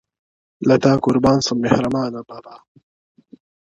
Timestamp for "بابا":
2.29-2.55